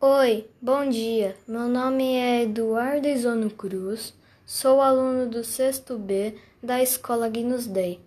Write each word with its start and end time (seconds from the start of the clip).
Oi, 0.00 0.48
bom 0.62 0.88
dia. 0.88 1.34
Meu 1.44 1.66
nome 1.66 2.14
é 2.14 2.44
Eduardo 2.44 3.08
Isono 3.08 3.50
Cruz, 3.50 4.14
sou 4.46 4.80
aluno 4.80 5.28
do 5.28 5.42
sexto 5.42 5.98
B 5.98 6.36
da 6.62 6.80
Escola 6.80 7.28
Guinness 7.28 7.66
Day, 7.66 7.98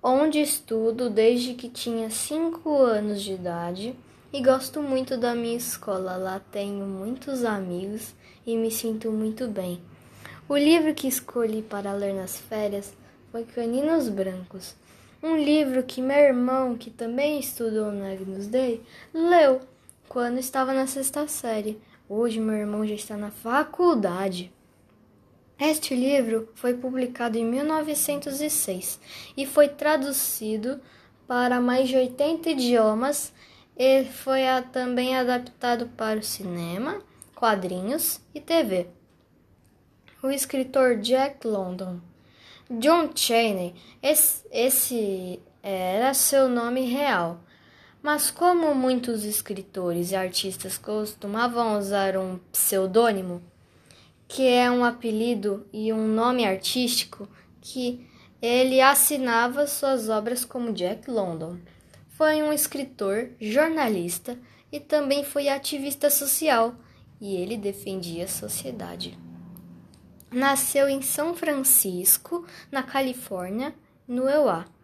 onde 0.00 0.40
estudo 0.40 1.10
desde 1.10 1.54
que 1.54 1.68
tinha 1.68 2.10
5 2.10 2.76
anos 2.76 3.20
de 3.20 3.32
idade 3.32 3.96
e 4.32 4.40
gosto 4.40 4.80
muito 4.80 5.16
da 5.16 5.34
minha 5.34 5.56
escola. 5.56 6.16
Lá 6.16 6.40
tenho 6.52 6.86
muitos 6.86 7.44
amigos 7.44 8.14
e 8.46 8.56
me 8.56 8.70
sinto 8.70 9.10
muito 9.10 9.48
bem. 9.48 9.80
O 10.48 10.56
livro 10.56 10.94
que 10.94 11.08
escolhi 11.08 11.60
para 11.60 11.92
ler 11.92 12.14
nas 12.14 12.36
férias 12.36 12.94
foi 13.32 13.42
Caninos 13.42 14.08
Brancos, 14.08 14.76
um 15.20 15.36
livro 15.36 15.82
que 15.82 16.00
meu 16.00 16.18
irmão, 16.18 16.76
que 16.76 16.88
também 16.88 17.40
estudou 17.40 17.90
na 17.90 18.12
Agnus 18.12 18.46
Day, 18.46 18.80
leu 19.12 19.60
quando 20.08 20.38
estava 20.38 20.72
na 20.72 20.86
sexta 20.86 21.26
série. 21.28 21.80
Hoje 22.08 22.40
meu 22.40 22.54
irmão 22.54 22.86
já 22.86 22.94
está 22.94 23.16
na 23.16 23.30
faculdade. 23.30 24.52
Este 25.58 25.94
livro 25.94 26.48
foi 26.54 26.74
publicado 26.74 27.38
em 27.38 27.44
1906 27.44 29.00
e 29.36 29.46
foi 29.46 29.68
traduzido 29.68 30.80
para 31.26 31.60
mais 31.60 31.88
de 31.88 31.96
80 31.96 32.50
idiomas 32.50 33.32
e 33.76 34.04
foi 34.04 34.42
também 34.72 35.16
adaptado 35.16 35.88
para 35.96 36.20
o 36.20 36.22
cinema, 36.22 37.00
quadrinhos 37.34 38.20
e 38.34 38.40
TV. 38.40 38.86
O 40.22 40.30
escritor 40.30 40.98
Jack 40.98 41.46
London. 41.46 42.00
John 42.68 43.10
Chaney, 43.14 43.74
esse, 44.02 44.44
esse 44.50 45.40
era 45.62 46.12
seu 46.14 46.48
nome 46.48 46.82
real 46.82 47.40
mas 48.06 48.30
como 48.30 48.72
muitos 48.72 49.24
escritores 49.24 50.12
e 50.12 50.14
artistas 50.14 50.78
costumavam 50.78 51.76
usar 51.76 52.16
um 52.16 52.38
pseudônimo, 52.52 53.42
que 54.28 54.46
é 54.46 54.70
um 54.70 54.84
apelido 54.84 55.66
e 55.72 55.92
um 55.92 56.06
nome 56.06 56.46
artístico, 56.46 57.28
que 57.60 58.08
ele 58.40 58.80
assinava 58.80 59.66
suas 59.66 60.08
obras 60.08 60.44
como 60.44 60.72
Jack 60.72 61.10
London. 61.10 61.58
Foi 62.10 62.40
um 62.44 62.52
escritor, 62.52 63.30
jornalista 63.40 64.38
e 64.70 64.78
também 64.78 65.24
foi 65.24 65.48
ativista 65.48 66.08
social, 66.08 66.76
e 67.20 67.34
ele 67.34 67.56
defendia 67.56 68.26
a 68.26 68.28
sociedade. 68.28 69.18
Nasceu 70.30 70.88
em 70.88 71.02
São 71.02 71.34
Francisco, 71.34 72.46
na 72.70 72.84
Califórnia, 72.84 73.74
no 74.06 74.28
EUA 74.28 74.75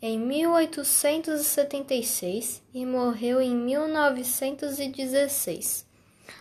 em 0.00 0.16
1876 0.18 2.62
e 2.72 2.86
morreu 2.86 3.40
em 3.40 3.52
1916. 3.54 5.86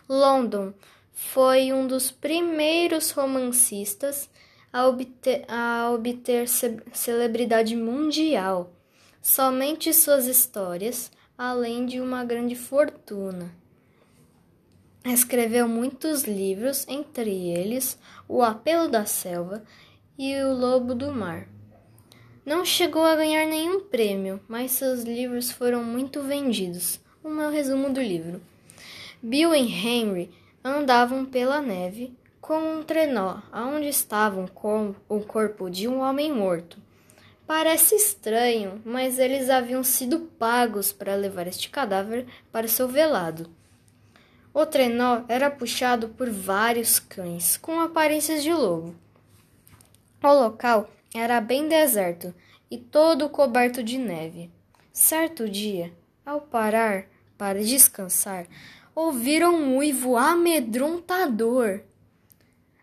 London 0.08 0.74
foi 1.12 1.74
um 1.74 1.88
dos 1.88 2.12
primeiros 2.12 3.10
romancistas 3.12 4.30
a 4.72 4.88
obter, 4.88 5.44
a 5.48 5.90
obter 5.92 6.48
ce 6.48 6.78
celebridade 6.94 7.76
mundial. 7.76 8.72
Somente 9.22 9.92
suas 9.94 10.28
histórias, 10.28 11.12
além 11.38 11.86
de 11.86 12.00
uma 12.00 12.24
grande 12.24 12.56
fortuna. 12.56 13.54
Escreveu 15.04 15.68
muitos 15.68 16.24
livros, 16.24 16.88
entre 16.88 17.32
eles 17.32 18.00
O 18.28 18.44
Apelo 18.44 18.90
da 18.90 19.06
Selva 19.06 19.64
e 20.18 20.36
O 20.42 20.54
Lobo 20.54 20.94
do 20.94 21.12
Mar. 21.12 21.57
Não 22.48 22.64
chegou 22.64 23.04
a 23.04 23.14
ganhar 23.14 23.46
nenhum 23.46 23.82
prêmio, 23.82 24.40
mas 24.48 24.72
seus 24.72 25.04
livros 25.04 25.52
foram 25.52 25.84
muito 25.84 26.22
vendidos. 26.22 26.98
O 27.22 27.28
meu 27.28 27.50
resumo 27.50 27.90
do 27.90 28.02
livro. 28.02 28.42
Bill 29.22 29.54
e 29.54 29.60
Henry 29.60 30.32
andavam 30.64 31.26
pela 31.26 31.60
neve 31.60 32.18
com 32.40 32.58
um 32.58 32.84
trenó, 32.84 33.40
aonde 33.52 33.90
estavam 33.90 34.48
com 34.48 34.96
o 35.10 35.20
corpo 35.20 35.70
de 35.70 35.90
um 35.90 36.00
homem 36.00 36.32
morto. 36.32 36.78
Parece 37.46 37.96
estranho, 37.96 38.82
mas 38.86 39.20
eles 39.20 39.50
haviam 39.50 39.84
sido 39.84 40.18
pagos 40.40 40.94
para 40.94 41.16
levar 41.16 41.48
este 41.48 41.70
cadáver 41.70 42.26
para 42.50 42.70
seu 42.70 42.88
velado. 42.88 43.50
O 44.54 44.66
trenó 44.66 45.24
era 45.28 45.52
puxado 45.52 46.08
por 46.08 46.30
vários 46.30 46.98
cães 46.98 47.58
com 47.58 47.82
aparências 47.82 48.42
de 48.42 48.54
lobo. 48.54 48.96
O 50.24 50.34
local 50.34 50.90
era 51.14 51.40
bem 51.42 51.68
deserto 51.68 52.34
e 52.70 52.78
todo 52.78 53.30
coberto 53.30 53.82
de 53.84 53.98
neve. 53.98 54.52
Certo 54.92 55.50
dia, 55.50 55.94
ao 56.26 56.42
parar 56.42 57.06
para 57.38 57.64
descansar, 57.64 58.48
ouviram 58.96 59.54
um 59.54 59.78
uivo 59.78 60.18
amedrontador. 60.18 61.82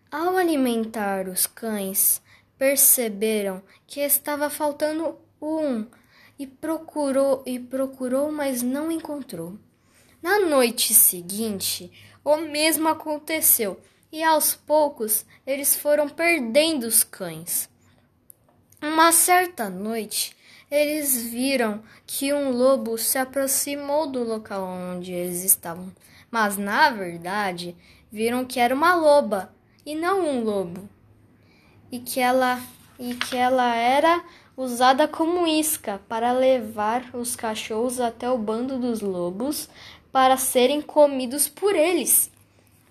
Ao 0.09 0.37
alimentar 0.37 1.27
os 1.27 1.45
cães, 1.45 2.21
perceberam 2.57 3.61
que 3.85 3.99
estava 3.99 4.49
faltando 4.49 5.17
um 5.41 5.85
e 6.39 6.47
procurou 6.47 7.43
e 7.45 7.59
procurou, 7.59 8.31
mas 8.31 8.61
não 8.61 8.91
encontrou. 8.91 9.57
Na 10.21 10.39
noite 10.39 10.93
seguinte, 10.93 11.91
o 12.23 12.37
mesmo 12.37 12.87
aconteceu 12.87 13.79
e 14.11 14.23
aos 14.23 14.55
poucos 14.55 15.25
eles 15.45 15.75
foram 15.75 16.09
perdendo 16.09 16.85
os 16.85 17.03
cães. 17.03 17.69
Uma 18.87 19.11
certa 19.11 19.67
noite, 19.67 20.37
eles 20.69 21.19
viram 21.19 21.81
que 22.05 22.31
um 22.31 22.51
lobo 22.51 22.99
se 22.99 23.17
aproximou 23.17 24.05
do 24.05 24.23
local 24.23 24.63
onde 24.63 25.11
eles 25.11 25.43
estavam, 25.43 25.91
mas 26.29 26.55
na 26.55 26.91
verdade 26.91 27.75
viram 28.11 28.45
que 28.45 28.59
era 28.59 28.75
uma 28.75 28.93
loba 28.93 29.51
e 29.83 29.95
não 29.95 30.21
um 30.21 30.43
lobo, 30.43 30.87
e 31.91 31.97
que 31.97 32.19
ela 32.19 32.61
e 32.99 33.15
que 33.15 33.35
ela 33.35 33.73
era 33.73 34.23
usada 34.55 35.07
como 35.07 35.47
isca 35.47 35.99
para 36.07 36.31
levar 36.31 37.09
os 37.11 37.35
cachorros 37.35 37.99
até 37.99 38.29
o 38.29 38.37
bando 38.37 38.77
dos 38.77 39.01
lobos 39.01 39.67
para 40.11 40.37
serem 40.37 40.79
comidos 40.79 41.49
por 41.49 41.75
eles. 41.75 42.31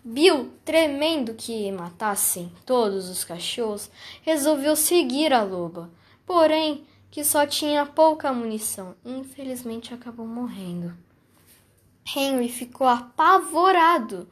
Bill, 0.06 0.53
tremendo 0.66 1.32
que 1.32 1.72
matassem 1.72 2.53
todos 2.66 3.09
os 3.09 3.25
cachorros, 3.25 3.91
resolveu 4.20 4.76
seguir 4.76 5.32
a 5.32 5.42
loba, 5.42 5.91
porém 6.26 6.84
que 7.10 7.25
só 7.25 7.47
tinha 7.47 7.87
pouca 7.87 8.31
munição 8.31 8.94
infelizmente 9.03 9.94
acabou 9.94 10.26
morrendo. 10.26 10.94
Henry 12.15 12.50
ficou 12.50 12.87
apavorado 12.87 14.28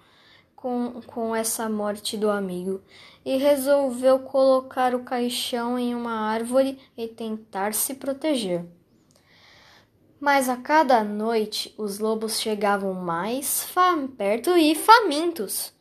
com, 0.55 1.01
com 1.07 1.35
essa 1.35 1.71
morte 1.71 2.19
do 2.19 2.31
amigo 2.31 2.83
e 3.25 3.39
resolveu 3.39 4.19
colocar 4.19 4.95
o 4.95 5.05
caixão 5.05 5.79
em 5.79 5.95
uma 5.95 6.13
árvore 6.13 6.79
e 6.99 7.09
tentar 7.09 7.73
se 7.73 7.95
proteger. 7.95 8.63
Mas 10.23 10.49
a 10.49 10.57
cada 10.57 11.03
noite 11.03 11.75
os 11.77 11.99
lobos 11.99 12.39
chegavam 12.39 12.95
mais 12.95 13.69
perto 14.17 14.57
e 14.57 14.73
famintos. 14.73 15.73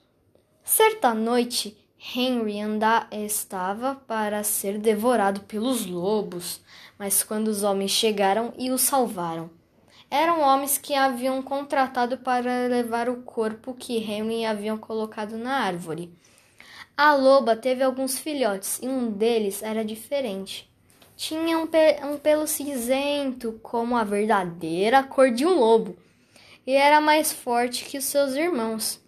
Certa 0.64 1.14
noite, 1.14 1.78
Henry 2.16 2.60
anda 2.60 3.06
estava 3.12 3.94
para 3.94 4.44
ser 4.44 4.80
devorado 4.80 5.42
pelos 5.42 5.86
lobos, 5.86 6.60
mas 6.98 7.22
quando 7.22 7.50
os 7.50 7.62
homens 7.62 7.92
chegaram 7.92 8.52
e 8.58 8.72
o 8.72 8.80
salvaram, 8.80 9.52
eram 10.10 10.42
homens 10.42 10.76
que 10.76 10.96
haviam 10.96 11.40
contratado 11.44 12.18
para 12.18 12.66
levar 12.66 13.10
o 13.10 13.22
corpo 13.22 13.76
que 13.76 13.98
Henry 13.98 14.44
haviam 14.44 14.76
colocado 14.76 15.38
na 15.38 15.58
árvore. 15.58 16.18
A 16.98 17.14
loba 17.14 17.56
teve 17.56 17.84
alguns 17.84 18.18
filhotes 18.18 18.80
e 18.82 18.88
um 18.88 19.12
deles 19.12 19.62
era 19.62 19.86
diferente. 19.86 20.71
Tinha 21.24 21.60
um, 21.60 21.68
pe 21.68 22.00
um 22.04 22.18
pelo 22.18 22.48
cinzento, 22.48 23.60
como 23.62 23.96
a 23.96 24.04
verdadeira 24.04 25.04
cor 25.04 25.30
de 25.30 25.46
um 25.46 25.54
lobo, 25.54 25.96
e 26.66 26.72
era 26.72 27.00
mais 27.00 27.32
forte 27.32 27.86
que 27.86 28.00
os 28.00 28.06
seus 28.06 28.34
irmãos. 28.34 29.00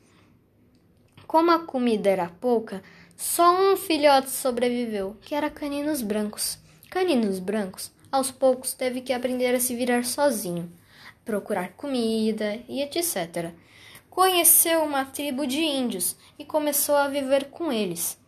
Como 1.25 1.49
a 1.49 1.65
comida 1.65 2.11
era 2.11 2.29
pouca, 2.29 2.83
só 3.17 3.59
um 3.59 3.75
filhote 3.75 4.29
sobreviveu, 4.29 5.17
que 5.21 5.33
era 5.33 5.49
Caninos 5.49 6.03
Brancos. 6.03 6.59
Caninos 6.87 7.39
Brancos, 7.39 7.91
aos 8.11 8.29
poucos, 8.29 8.73
teve 8.73 9.01
que 9.01 9.11
aprender 9.11 9.55
a 9.55 9.59
se 9.59 9.75
virar 9.75 10.05
sozinho, 10.05 10.71
procurar 11.25 11.69
comida 11.69 12.59
e 12.69 12.83
etc. 12.83 13.51
Conheceu 14.07 14.83
uma 14.83 15.03
tribo 15.03 15.47
de 15.47 15.61
índios 15.61 16.15
e 16.37 16.45
começou 16.45 16.93
a 16.93 17.07
viver 17.07 17.45
com 17.45 17.71
eles. 17.71 18.19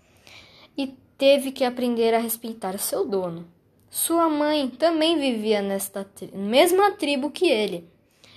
E 0.75 0.97
teve 1.19 1.51
que 1.51 1.63
aprender 1.63 2.15
a 2.15 2.19
respeitar 2.19 2.79
seu 2.79 3.07
dono. 3.07 3.53
Sua 3.97 4.27
mãe 4.27 4.67
também 4.67 5.17
vivia 5.17 5.61
nesta 5.61 6.03
tri 6.03 6.29
mesma 6.35 6.91
tribo 6.91 7.31
que 7.31 7.47
ele, 7.47 7.89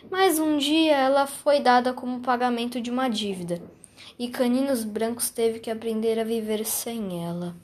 mas 0.09 0.39
um 0.39 0.57
dia 0.57 0.97
ela 0.97 1.27
foi 1.27 1.59
dada 1.59 1.93
como 1.93 2.21
pagamento 2.21 2.81
de 2.81 2.93
uma 2.93 3.09
dívida 3.09 3.61
e 4.17 4.29
Caninos 4.29 4.85
Brancos 4.85 5.31
teve 5.31 5.59
que 5.59 5.69
aprender 5.69 6.17
a 6.17 6.23
viver 6.23 6.65
sem 6.65 7.27
ela. 7.27 7.57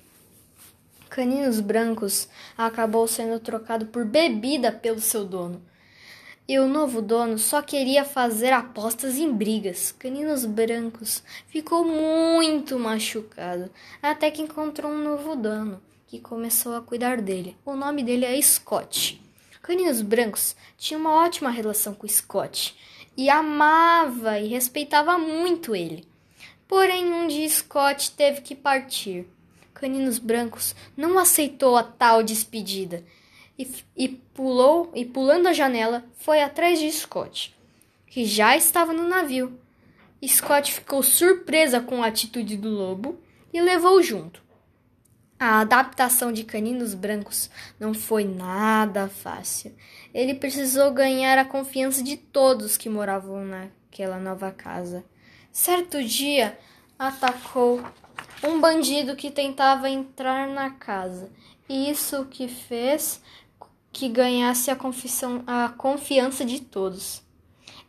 Caninos 1.09 1.61
Brancos 1.61 2.29
acabou 2.59 3.07
sendo 3.07 3.39
trocado 3.39 3.87
por 3.87 4.05
bebida 4.05 4.73
pelo 4.73 4.99
seu 4.99 5.25
dono. 5.25 5.63
E 6.49 6.59
o 6.59 6.67
novo 6.67 7.01
dono 7.01 7.39
só 7.39 7.63
queria 7.63 8.05
fazer 8.05 8.53
apostas 8.53 9.19
em 9.19 9.33
brigas. 9.33 9.93
Caninos 9.93 10.45
Brancos 10.45 11.23
ficou 11.47 11.85
muito 11.85 12.77
machucado 12.77 13.71
até 14.03 14.33
que 14.33 14.43
encontrou 14.43 14.91
um 14.91 15.01
novo 15.01 15.37
dono 15.37 15.81
que 16.15 16.21
começou 16.21 16.77
a 16.77 16.81
cuidar 16.81 17.21
dele. 17.21 17.57
O 17.65 17.75
nome 17.75 18.05
dele 18.05 18.25
é 18.25 18.41
Scott. 18.41 19.21
Caninos 19.61 20.01
Brancos 20.01 20.55
tinha 20.79 20.97
uma 20.97 21.13
ótima 21.13 21.51
relação 21.51 21.93
com 21.93 22.07
Scott 22.07 22.77
e 23.17 23.29
amava 23.29 24.39
e 24.39 24.47
respeitava 24.47 25.19
muito 25.19 25.75
ele. 25.75 26.07
Porém, 26.69 27.13
um 27.13 27.27
dia 27.27 27.49
Scott 27.49 28.13
teve 28.13 28.43
que 28.43 28.55
partir. 28.55 29.27
Caninos 29.75 30.19
Brancos 30.19 30.77
não 30.97 31.19
aceitou 31.19 31.77
a 31.77 31.83
tal 31.83 32.23
despedida 32.23 33.05
e, 33.59 33.69
e 33.97 34.09
pulou 34.09 34.93
e 34.95 35.05
pulando 35.05 35.49
a 35.49 35.53
janela 35.53 36.05
foi 36.17 36.41
atrás 36.43 36.79
de 36.79 36.93
Scott, 36.93 37.53
que 38.07 38.25
já 38.25 38.57
estava 38.57 38.93
no 38.93 39.09
navio. 39.09 39.59
Scott 40.25 40.73
ficou 40.73 41.03
surpresa 41.03 41.81
com 41.81 42.05
a 42.05 42.07
atitude 42.07 42.57
do 42.57 42.69
lobo 42.69 43.19
e 43.53 43.61
levou 43.61 44.01
junto. 44.01 44.44
A 45.47 45.61
adaptação 45.61 46.33
de 46.33 46.43
caninos 46.43 46.95
brancos 46.95 47.51
não 47.79 47.93
foi 47.93 48.25
nada 48.25 49.09
fácil. 49.11 49.77
Ele 50.15 50.33
precisou 50.33 50.91
ganhar 50.91 51.37
a 51.37 51.45
confiança 51.45 52.03
de 52.03 52.17
todos 52.17 52.79
que 52.79 52.89
moravam 52.89 53.45
naquela 53.45 54.19
nova 54.19 54.51
casa. 54.51 55.05
Certo 55.53 56.03
dia, 56.03 56.59
atacou 56.99 57.85
um 58.43 58.59
bandido 58.59 59.15
que 59.15 59.31
tentava 59.31 59.91
entrar 59.91 60.49
na 60.49 60.71
casa. 60.71 61.31
Isso 61.69 62.25
que 62.25 62.49
fez 62.49 63.21
que 63.93 64.09
ganhasse 64.09 64.71
a, 64.71 64.79
a 65.47 65.69
confiança 65.69 66.43
de 66.43 66.63
todos. 66.63 67.23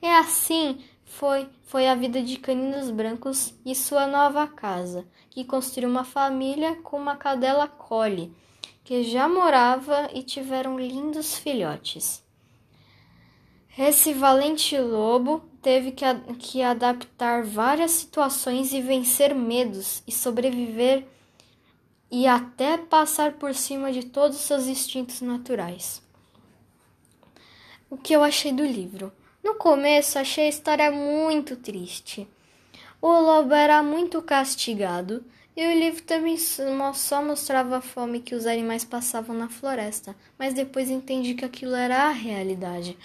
É 0.02 0.13
assim 0.18 0.84
foi 1.06 1.48
foi 1.66 1.88
a 1.88 1.96
vida 1.96 2.22
de 2.22 2.38
Caninos 2.38 2.90
Brancos 2.90 3.54
e 3.66 3.74
sua 3.74 4.06
nova 4.06 4.48
casa, 4.48 5.06
que 5.30 5.44
construiu 5.44 5.90
uma 5.90 6.04
família 6.04 6.75
com 6.78 6.98
uma 6.98 7.16
cadela 7.16 7.68
Collie, 7.68 8.31
que 8.84 9.04
já 9.04 9.28
morava 9.28 10.10
e 10.13 10.22
tiveram 10.22 10.80
lindos 10.80 11.38
filhotes. 11.38 12.24
Esse 13.78 14.13
valente 14.13 14.78
lobo 14.78 15.44
teve 15.62 15.92
que, 15.92 16.06
que 16.40 16.62
adaptar 16.62 17.44
várias 17.44 17.92
situações 17.92 18.72
e 18.72 18.80
vencer 18.80 19.36
medos 19.36 20.02
e 20.07 20.12
sobreviver 20.12 21.06
e 22.10 22.25
até 22.25 22.78
passar 22.78 23.34
por 23.34 23.54
cima 23.54 23.92
de 23.92 24.06
todos 24.06 24.38
os 24.38 24.44
seus 24.44 24.68
instintos 24.68 25.19
naturais. 25.19 26.02
O 27.90 27.98
que 27.98 28.13
eu 28.13 28.24
achei 28.24 28.54
do 28.54 28.63
livro? 28.63 29.12
No 29.45 29.53
começo 29.53 30.18
achei 30.18 30.47
a 30.47 30.50
história 30.50 30.89
muito 30.89 31.56
triste. 31.56 32.27
O 33.00 33.07
lobo 33.07 33.53
era 33.53 33.83
muito 33.83 34.19
castigado 34.19 35.24
e 35.56 35.68
o 35.68 35.80
livro 35.80 36.01
também 36.01 36.36
só 36.36 37.24
mostrava 37.24 37.77
a 37.77 37.81
fome 37.81 38.21
que 38.21 38.33
os 38.33 38.47
animais 38.47 38.83
passavam 38.83 39.38
na 39.38 39.47
floresta, 39.47 40.15
mas 40.36 40.56
depois 40.56 40.89
entendi 40.89 41.36
que 41.36 41.45
aquilo 41.45 41.75
era 41.75 42.07
a 42.07 42.09
realidade. 42.09 42.97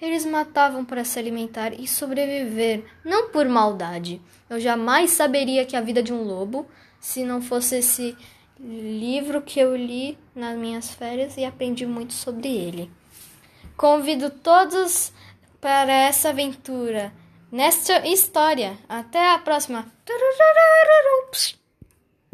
Eles 0.00 0.24
matavam 0.24 0.84
para 0.84 1.04
se 1.04 1.18
alimentar 1.18 1.74
e 1.74 1.88
sobreviver, 1.88 2.84
não 3.04 3.30
por 3.30 3.48
maldade. 3.48 4.22
Eu 4.48 4.60
jamais 4.60 5.10
saberia 5.10 5.66
que 5.66 5.74
a 5.74 5.80
vida 5.80 6.00
de 6.00 6.12
um 6.12 6.22
lobo 6.22 6.68
se 7.00 7.24
não 7.24 7.42
fosse 7.42 7.74
esse 7.74 8.16
livro 8.60 9.42
que 9.42 9.58
eu 9.58 9.74
li 9.74 10.16
nas 10.36 10.56
minhas 10.56 10.88
férias 10.88 11.36
e 11.36 11.44
aprendi 11.44 11.84
muito 11.84 12.12
sobre 12.12 12.46
ele. 12.46 12.88
Convido 13.76 14.30
todos 14.30 15.12
para 15.60 15.92
essa 15.92 16.30
aventura 16.30 17.12
nesta 17.50 18.06
história. 18.06 18.78
Até 18.88 19.34
a 19.34 19.38
próxima! 19.38 19.86